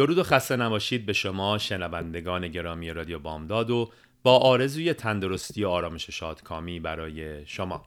درود 0.00 0.18
و 0.18 0.22
خسته 0.22 0.56
نباشید 0.56 1.06
به 1.06 1.12
شما 1.12 1.58
شنوندگان 1.58 2.48
گرامی 2.48 2.90
رادیو 2.90 3.18
بامداد 3.18 3.70
و 3.70 3.90
با 4.22 4.38
آرزوی 4.38 4.94
تندرستی 4.94 5.64
و 5.64 5.68
آرامش 5.68 6.10
شادکامی 6.10 6.80
برای 6.80 7.46
شما. 7.46 7.84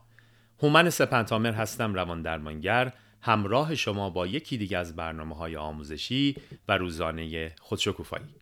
هومن 0.62 0.90
سپنتامر 0.90 1.52
هستم 1.52 1.94
روان 1.94 2.22
درمانگر. 2.22 2.92
همراه 3.22 3.74
شما 3.74 4.10
با 4.10 4.26
یکی 4.26 4.56
دیگه 4.56 4.78
از 4.78 4.96
برنامه 4.96 5.36
های 5.36 5.56
آموزشی 5.56 6.36
و 6.68 6.78
روزانه 6.78 7.54
خودشکوفایی. 7.60 8.34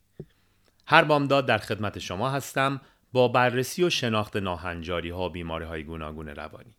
هر 0.87 1.05
بامداد 1.05 1.47
در 1.47 1.59
خدمت 1.59 1.99
شما 1.99 2.31
هستم 2.31 2.81
با 3.13 3.29
بررسی 3.29 3.85
و 3.85 3.91
شناخت 3.91 4.37
ناهنجاری 4.37 5.11
ها 5.11 5.27
و 5.27 5.31
بیماری 5.31 5.65
های 5.65 5.85
گوناگون 5.85 6.29
روانی. 6.29 6.75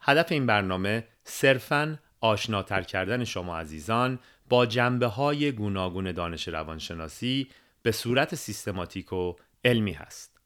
هدف 0.00 0.32
این 0.32 0.46
برنامه 0.46 1.04
صرفاً 1.24 1.98
آشناتر 2.20 2.82
کردن 2.82 3.24
شما 3.24 3.58
عزیزان 3.58 4.18
با 4.48 4.66
جنبه 4.66 5.06
های 5.06 5.52
گوناگون 5.52 6.12
دانش 6.12 6.48
روانشناسی 6.48 7.48
به 7.82 7.92
صورت 7.92 8.34
سیستماتیک 8.34 9.12
و 9.12 9.34
علمی 9.64 9.92
هست. 9.92 10.38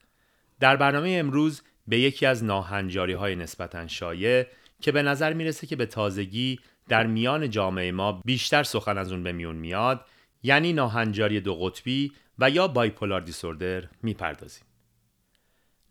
در 0.60 0.76
برنامه 0.76 1.10
امروز 1.10 1.62
به 1.88 1.98
یکی 1.98 2.26
از 2.26 2.44
ناهنجاری 2.44 3.12
های 3.12 3.36
نسبتاً 3.36 3.86
شایع 3.86 4.46
که 4.80 4.92
به 4.92 5.02
نظر 5.02 5.32
می‌رسه 5.32 5.66
که 5.66 5.76
به 5.76 5.86
تازگی 5.86 6.60
در 6.88 7.06
میان 7.06 7.50
جامعه 7.50 7.92
ما 7.92 8.12
بیشتر 8.24 8.62
سخن 8.62 8.98
از 8.98 9.12
اون 9.12 9.22
به 9.22 9.32
میون 9.32 9.56
میاد 9.56 10.06
یعنی 10.42 10.72
ناهنجاری 10.72 11.40
دو 11.40 11.54
قطبی 11.54 12.12
و 12.38 12.50
یا 12.50 12.68
بایپولار 12.68 13.20
دیسوردر 13.20 13.88
می‌پردازیم. 14.02 14.64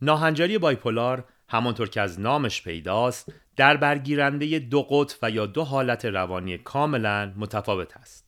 ناهنجاری 0.01 0.57
بایپولار 0.57 1.25
همانطور 1.49 1.89
که 1.89 2.01
از 2.01 2.19
نامش 2.19 2.63
پیداست 2.63 3.33
در 3.55 3.77
برگیرنده 3.77 4.59
دو 4.59 4.81
قطب 4.81 5.17
و 5.21 5.31
یا 5.31 5.45
دو 5.45 5.63
حالت 5.63 6.05
روانی 6.05 6.57
کاملا 6.57 7.33
متفاوت 7.37 7.97
است. 7.97 8.25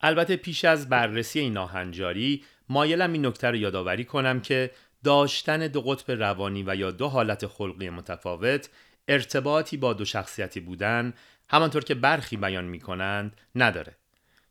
البته 0.00 0.36
پیش 0.36 0.64
از 0.64 0.88
بررسی 0.88 1.40
این 1.40 1.52
ناهنجاری 1.52 2.44
مایلم 2.68 3.12
این 3.12 3.26
نکته 3.26 3.48
رو 3.48 3.56
یادآوری 3.56 4.04
کنم 4.04 4.40
که 4.40 4.70
داشتن 5.04 5.66
دو 5.66 5.80
قطب 5.80 6.10
روانی 6.10 6.62
و 6.66 6.76
یا 6.76 6.90
دو 6.90 7.08
حالت 7.08 7.46
خلقی 7.46 7.90
متفاوت 7.90 8.68
ارتباطی 9.08 9.76
با 9.76 9.92
دو 9.92 10.04
شخصیتی 10.04 10.60
بودن 10.60 11.14
همانطور 11.50 11.84
که 11.84 11.94
برخی 11.94 12.36
بیان 12.36 12.64
می 12.64 12.80
کنند 12.80 13.36
نداره. 13.54 13.96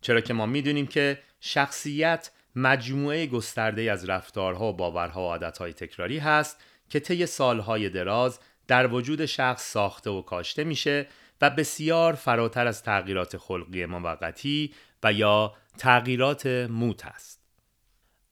چرا 0.02 0.22
که 0.22 0.34
ما 0.34 0.46
می‌دونیم 0.46 0.88
که 0.88 1.20
شخصیت 1.40 2.32
مجموعه 2.56 3.28
گسترده 3.28 3.92
از 3.92 4.10
رفتارها 4.10 4.66
و 4.66 4.74
باورها 4.74 5.22
و 5.22 5.28
عادتهای 5.28 5.74
تکراری 5.74 6.18
هست 6.18 6.64
که 6.92 7.00
طی 7.00 7.26
سالهای 7.26 7.90
دراز 7.90 8.40
در 8.68 8.94
وجود 8.94 9.26
شخص 9.26 9.72
ساخته 9.72 10.10
و 10.10 10.22
کاشته 10.22 10.64
میشه 10.64 11.08
و 11.42 11.50
بسیار 11.50 12.14
فراتر 12.14 12.68
از 12.68 12.84
تغییرات 12.84 13.38
خلقی 13.38 13.86
موقتی 13.86 14.74
و 15.04 15.14
یا 15.14 15.54
تغییرات 15.78 16.46
موت 16.70 17.06
است. 17.06 17.42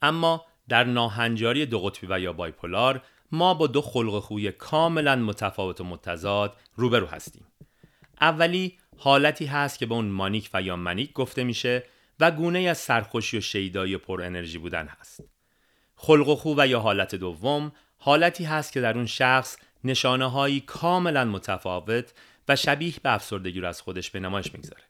اما 0.02 0.46
در 0.70 0.84
ناهنجاری 0.84 1.66
دو 1.66 1.80
قطبی 1.80 2.08
و 2.10 2.20
یا 2.20 2.34
بایپولار 2.34 3.02
ما 3.32 3.54
با 3.54 3.68
دو 3.68 3.82
خلق 3.82 4.20
خوی 4.20 4.52
کاملا 4.52 5.16
متفاوت 5.16 5.82
و 5.82 5.84
متضاد 5.84 6.58
روبرو 6.76 7.08
هستیم. 7.08 7.46
اولی 8.22 8.78
حالتی 8.98 9.46
هست 9.46 9.80
که 9.80 9.86
به 9.86 9.94
اون 9.96 10.06
مانیک 10.06 10.50
و 10.54 10.62
یا 10.62 10.76
منیک 10.76 11.14
گفته 11.14 11.44
میشه 11.44 11.84
و 12.20 12.32
گونه 12.32 12.60
از 12.60 12.78
سرخوشی 12.78 13.38
و 13.38 13.42
شیدایی 13.42 13.98
پر 13.98 14.22
انرژی 14.22 14.58
بودن 14.58 14.88
هست. 14.88 15.24
خلق 15.96 16.28
و 16.28 16.36
خو 16.36 16.54
و 16.58 16.68
یا 16.68 16.80
حالت 16.80 17.16
دوم 17.16 17.72
حالتی 18.00 18.44
هست 18.44 18.74
که 18.74 18.82
در 18.82 18.96
اون 18.96 19.06
شخص 19.06 19.58
نشانه 19.84 20.32
هایی 20.32 20.60
کاملا 20.60 21.26
متفاوت 21.26 22.14
و 22.48 22.56
شبیه 22.56 22.94
به 23.04 23.14
افسردگی 23.14 23.62
رو 23.62 23.68
از 23.68 23.82
خودش 23.82 24.10
به 24.10 24.20
نمایش 24.20 24.54
می‌گذاره. 24.54 24.84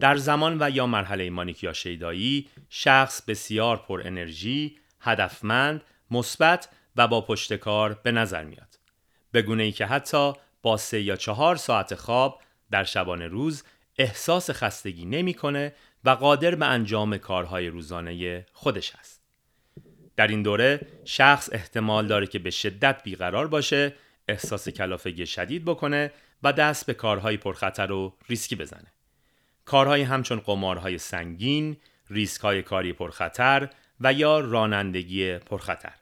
در 0.00 0.16
زمان 0.16 0.56
و 0.60 0.70
یا 0.70 0.86
مرحله 0.86 1.30
مانیک 1.30 1.62
یا 1.62 1.72
شیدایی 1.72 2.48
شخص 2.68 3.22
بسیار 3.22 3.76
پر 3.76 4.02
انرژی، 4.04 4.78
هدفمند، 5.00 5.84
مثبت 6.10 6.68
و 6.96 7.08
با 7.08 7.20
پشتکار 7.20 8.00
به 8.02 8.12
نظر 8.12 8.44
میاد. 8.44 8.78
به 9.32 9.42
گونه 9.42 9.62
ای 9.62 9.72
که 9.72 9.86
حتی 9.86 10.32
با 10.62 10.76
سه 10.76 11.00
یا 11.00 11.16
چهار 11.16 11.56
ساعت 11.56 11.94
خواب 11.94 12.42
در 12.70 12.84
شبانه 12.84 13.26
روز 13.26 13.64
احساس 13.98 14.50
خستگی 14.50 15.04
نمی‌کنه 15.04 15.74
و 16.04 16.10
قادر 16.10 16.54
به 16.54 16.66
انجام 16.66 17.18
کارهای 17.18 17.68
روزانه 17.68 18.46
خودش 18.52 18.92
است. 18.94 19.17
در 20.18 20.26
این 20.26 20.42
دوره 20.42 20.80
شخص 21.04 21.48
احتمال 21.52 22.06
داره 22.06 22.26
که 22.26 22.38
به 22.38 22.50
شدت 22.50 23.02
بیقرار 23.02 23.48
باشه، 23.48 23.94
احساس 24.28 24.68
کلافگی 24.68 25.26
شدید 25.26 25.64
بکنه 25.64 26.12
و 26.42 26.52
دست 26.52 26.86
به 26.86 26.94
کارهای 26.94 27.36
پرخطر 27.36 27.92
و 27.92 28.16
ریسکی 28.28 28.56
بزنه. 28.56 28.92
کارهای 29.64 30.02
همچون 30.02 30.40
قمارهای 30.40 30.98
سنگین، 30.98 31.76
ریسکهای 32.10 32.62
کاری 32.62 32.92
پرخطر 32.92 33.68
و 34.00 34.12
یا 34.12 34.40
رانندگی 34.40 35.38
پرخطر. 35.38 35.94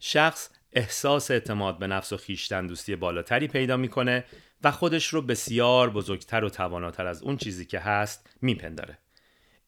شخص 0.00 0.50
احساس 0.72 1.30
اعتماد 1.30 1.78
به 1.78 1.86
نفس 1.86 2.12
و 2.12 2.16
خیشتن 2.16 2.66
دوستی 2.66 2.96
بالاتری 2.96 3.48
پیدا 3.48 3.76
می‌کنه 3.76 4.24
و 4.64 4.70
خودش 4.70 5.06
رو 5.06 5.22
بسیار 5.22 5.90
بزرگتر 5.90 6.44
و 6.44 6.48
تواناتر 6.48 7.06
از 7.06 7.22
اون 7.22 7.36
چیزی 7.36 7.64
که 7.64 7.78
هست 7.78 8.36
میپنداره. 8.42 8.98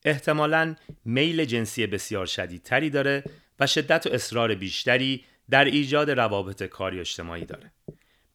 احتمالاً 0.05 0.75
میل 1.05 1.45
جنسی 1.45 1.87
بسیار 1.87 2.27
شدیدتری 2.27 2.91
داره 2.91 3.25
و 3.63 3.67
شدت 3.67 4.07
و 4.07 4.11
اصرار 4.13 4.55
بیشتری 4.55 5.25
در 5.51 5.65
ایجاد 5.65 6.11
روابط 6.11 6.63
کاری 6.63 7.01
اجتماعی 7.01 7.45
داره. 7.45 7.73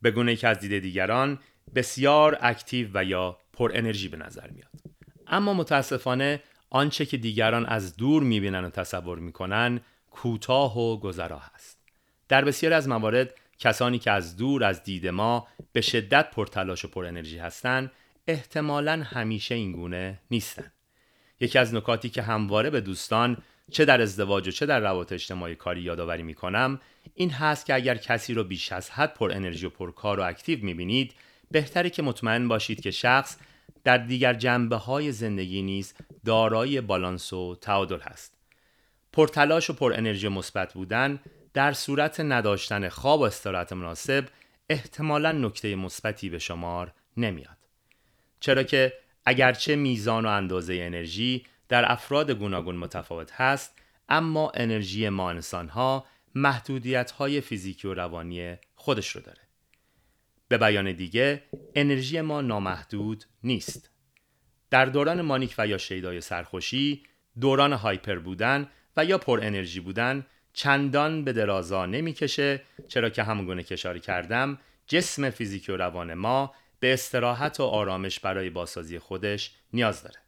به 0.01 0.11
گونه 0.11 0.35
که 0.35 0.47
از 0.47 0.59
دید 0.59 0.79
دیگران 0.79 1.39
بسیار 1.75 2.37
اکتیو 2.41 2.89
و 2.93 3.03
یا 3.03 3.37
پر 3.53 3.71
انرژی 3.75 4.07
به 4.07 4.17
نظر 4.17 4.49
میاد. 4.49 4.71
اما 5.27 5.53
متاسفانه 5.53 6.43
آنچه 6.69 7.05
که 7.05 7.17
دیگران 7.17 7.65
از 7.65 7.95
دور 7.95 8.23
می‌بینن 8.23 8.65
و 8.65 8.69
تصور 8.69 9.19
می‌کنن 9.19 9.81
کوتاه 10.11 10.77
و 10.77 10.99
گذرا 10.99 11.39
هست. 11.39 11.77
در 12.29 12.45
بسیاری 12.45 12.75
از 12.75 12.87
موارد 12.87 13.33
کسانی 13.59 13.99
که 13.99 14.11
از 14.11 14.37
دور 14.37 14.63
از 14.63 14.83
دید 14.83 15.07
ما 15.07 15.47
به 15.71 15.81
شدت 15.81 16.31
پرتلاش 16.31 16.85
و 16.85 16.87
پر 16.87 17.05
انرژی 17.05 17.37
هستند 17.37 17.91
احتمالاً 18.27 19.03
همیشه 19.03 19.55
این 19.55 19.71
گونه 19.71 20.19
نیستند. 20.31 20.73
یکی 21.39 21.59
از 21.59 21.73
نکاتی 21.73 22.09
که 22.09 22.21
همواره 22.21 22.69
به 22.69 22.81
دوستان 22.81 23.37
چه 23.71 23.85
در 23.85 24.01
ازدواج 24.01 24.47
و 24.47 24.51
چه 24.51 24.65
در 24.65 24.79
روابط 24.79 25.11
اجتماعی 25.11 25.55
کاری 25.55 25.81
یادآوری 25.81 26.23
می 26.23 26.33
کنم 26.33 26.79
این 27.15 27.29
هست 27.29 27.65
که 27.65 27.73
اگر 27.73 27.97
کسی 27.97 28.33
رو 28.33 28.43
بیش 28.43 28.71
از 28.71 28.89
حد 28.89 29.13
پر 29.13 29.31
انرژی 29.31 29.65
و 29.65 29.69
پر 29.69 29.91
کار 29.91 30.19
و 30.19 30.23
اکتیو 30.23 30.65
می 30.65 30.73
بینید 30.73 31.13
بهتره 31.51 31.89
که 31.89 32.01
مطمئن 32.01 32.47
باشید 32.47 32.81
که 32.81 32.91
شخص 32.91 33.37
در 33.83 33.97
دیگر 33.97 34.33
جنبه 34.33 34.75
های 34.75 35.11
زندگی 35.11 35.61
نیز 35.61 35.93
دارای 36.25 36.81
بالانس 36.81 37.33
و 37.33 37.55
تعادل 37.55 37.99
هست. 37.99 38.37
پرتلاش 39.13 39.69
و 39.69 39.73
پر 39.73 39.93
انرژی 39.93 40.27
مثبت 40.27 40.73
بودن 40.73 41.19
در 41.53 41.73
صورت 41.73 42.19
نداشتن 42.19 42.89
خواب 42.89 43.19
و 43.19 43.23
استراحت 43.23 43.73
مناسب 43.73 44.25
احتمالا 44.69 45.31
نکته 45.31 45.75
مثبتی 45.75 46.29
به 46.29 46.39
شمار 46.39 46.93
نمیاد. 47.17 47.57
چرا 48.39 48.63
که 48.63 48.93
اگرچه 49.25 49.75
میزان 49.75 50.25
و 50.25 50.29
اندازه 50.29 50.73
انرژی 50.73 51.45
در 51.69 51.91
افراد 51.91 52.31
گوناگون 52.31 52.75
متفاوت 52.75 53.31
هست 53.31 53.81
اما 54.09 54.51
انرژی 54.55 55.09
ما 55.09 55.29
انسان 55.29 55.69
ها 55.69 56.05
محدودیت 56.35 57.11
های 57.11 57.41
فیزیکی 57.41 57.87
و 57.87 57.93
روانی 57.93 58.55
خودش 58.75 59.09
رو 59.09 59.21
داره. 59.21 59.41
به 60.47 60.57
بیان 60.57 60.91
دیگه 60.91 61.43
انرژی 61.75 62.21
ما 62.21 62.41
نامحدود 62.41 63.23
نیست. 63.43 63.89
در 64.69 64.85
دوران 64.85 65.21
مانیک 65.21 65.55
و 65.57 65.67
یا 65.67 65.77
شیدای 65.77 66.21
سرخوشی، 66.21 67.03
دوران 67.39 67.73
هایپر 67.73 68.15
بودن 68.15 68.67
و 68.97 69.05
یا 69.05 69.17
پر 69.17 69.39
انرژی 69.43 69.79
بودن 69.79 70.25
چندان 70.53 71.23
به 71.23 71.33
درازا 71.33 71.85
نمی‌کشه 71.85 72.61
چرا 72.87 73.09
که 73.09 73.23
همونگونه 73.23 73.63
که 73.63 73.73
اشاره 73.73 73.99
کردم 73.99 74.59
جسم 74.87 75.29
فیزیکی 75.29 75.71
و 75.71 75.77
روان 75.77 76.13
ما 76.13 76.53
به 76.79 76.93
استراحت 76.93 77.59
و 77.59 77.63
آرامش 77.63 78.19
برای 78.19 78.49
بازسازی 78.49 78.99
خودش 78.99 79.51
نیاز 79.73 80.03
داره. 80.03 80.26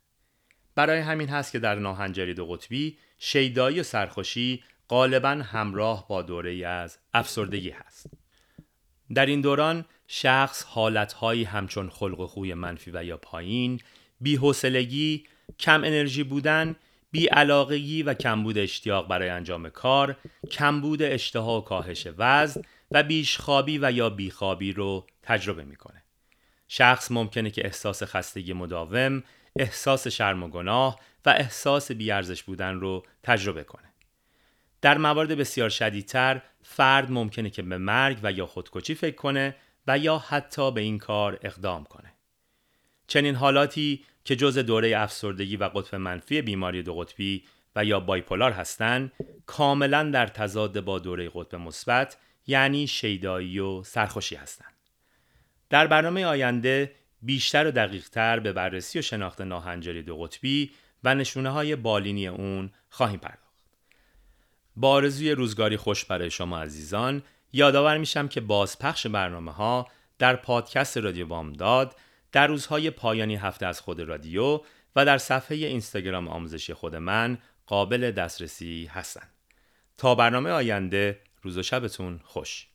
برای 0.75 0.99
همین 0.99 1.29
هست 1.29 1.51
که 1.51 1.59
در 1.59 1.75
ناهنجاری 1.75 2.33
دو 2.33 2.45
قطبی 2.45 2.97
شیدایی 3.17 3.79
و 3.79 3.83
سرخوشی 3.83 4.63
غالبا 4.89 5.29
همراه 5.29 6.07
با 6.07 6.21
دوره 6.21 6.67
از 6.67 6.97
افسردگی 7.13 7.69
هست. 7.69 8.05
در 9.13 9.25
این 9.25 9.41
دوران 9.41 9.85
شخص 10.07 10.63
حالتهایی 10.63 11.43
همچون 11.43 11.89
خلق 11.89 12.19
و 12.19 12.27
خوی 12.27 12.53
منفی 12.53 12.91
و 12.91 13.03
یا 13.03 13.17
پایین، 13.17 13.79
بی‌حوصلگی، 14.21 15.23
کم 15.59 15.83
انرژی 15.83 16.23
بودن، 16.23 16.75
بیعلاقگی 17.11 18.03
و 18.03 18.13
کمبود 18.13 18.57
اشتیاق 18.57 19.07
برای 19.07 19.29
انجام 19.29 19.69
کار، 19.69 20.17
کمبود 20.51 21.01
اشتها 21.01 21.57
و 21.57 21.63
کاهش 21.63 22.07
وزن 22.17 22.61
و 22.91 23.03
بیشخوابی 23.03 23.79
و 23.81 23.91
یا 23.91 24.09
بیخوابی 24.09 24.73
رو 24.73 25.07
تجربه 25.23 25.63
می‌کنه. 25.63 26.03
شخص 26.67 27.11
ممکنه 27.11 27.51
که 27.51 27.65
احساس 27.65 28.03
خستگی 28.03 28.53
مداوم، 28.53 29.23
احساس 29.55 30.07
شرم 30.07 30.43
و 30.43 30.47
گناه 30.47 30.99
و 31.25 31.29
احساس 31.29 31.91
بیارزش 31.91 32.43
بودن 32.43 32.75
رو 32.75 33.03
تجربه 33.23 33.63
کنه. 33.63 33.93
در 34.81 34.97
موارد 34.97 35.31
بسیار 35.31 35.69
شدیدتر 35.69 36.41
فرد 36.63 37.11
ممکنه 37.11 37.49
که 37.49 37.61
به 37.61 37.77
مرگ 37.77 38.19
و 38.23 38.31
یا 38.31 38.45
خودکشی 38.45 38.95
فکر 38.95 39.15
کنه 39.15 39.55
و 39.87 39.97
یا 39.97 40.17
حتی 40.17 40.71
به 40.71 40.81
این 40.81 40.97
کار 40.97 41.39
اقدام 41.41 41.83
کنه. 41.83 42.13
چنین 43.07 43.35
حالاتی 43.35 44.05
که 44.25 44.35
جز 44.35 44.57
دوره 44.57 44.97
افسردگی 44.97 45.57
و 45.57 45.63
قطب 45.63 45.95
منفی 45.95 46.41
بیماری 46.41 46.83
دو 46.83 46.95
قطبی 46.95 47.43
و 47.75 47.85
یا 47.85 47.99
بایپولار 47.99 48.51
هستند 48.51 49.11
کاملا 49.45 50.03
در 50.03 50.27
تضاد 50.27 50.79
با 50.79 50.99
دوره 50.99 51.29
قطب 51.33 51.55
مثبت 51.55 52.17
یعنی 52.47 52.87
شیدایی 52.87 53.59
و 53.59 53.83
سرخوشی 53.83 54.35
هستند. 54.35 54.73
در 55.69 55.87
برنامه 55.87 56.25
آینده 56.25 56.95
بیشتر 57.21 57.67
و 57.67 57.71
دقیقتر 57.71 58.39
به 58.39 58.53
بررسی 58.53 58.99
و 58.99 59.01
شناخت 59.01 59.41
ناهنجاری 59.41 60.03
دو 60.03 60.17
قطبی 60.17 60.71
و 61.03 61.15
نشونه 61.15 61.49
های 61.49 61.75
بالینی 61.75 62.27
اون 62.27 62.71
خواهیم 62.89 63.19
پرداخت. 63.19 63.49
با 64.75 64.89
آرزوی 64.89 65.31
روزگاری 65.31 65.77
خوش 65.77 66.05
برای 66.05 66.31
شما 66.31 66.59
عزیزان 66.59 67.23
یادآور 67.53 67.97
میشم 67.97 68.27
که 68.27 68.41
بازپخش 68.41 69.07
برنامه 69.07 69.51
ها 69.51 69.87
در 70.19 70.35
پادکست 70.35 70.97
رادیو 70.97 71.27
بامداد 71.27 71.95
در 72.31 72.47
روزهای 72.47 72.89
پایانی 72.89 73.35
هفته 73.35 73.65
از 73.65 73.81
خود 73.81 73.99
رادیو 73.99 74.61
و 74.95 75.05
در 75.05 75.17
صفحه 75.17 75.57
اینستاگرام 75.57 76.27
آموزشی 76.27 76.73
خود 76.73 76.95
من 76.95 77.37
قابل 77.65 78.11
دسترسی 78.11 78.85
هستند. 78.85 79.29
تا 79.97 80.15
برنامه 80.15 80.49
آینده 80.49 81.19
روز 81.41 81.57
و 81.57 81.63
شبتون 81.63 82.19
خوش 82.23 82.67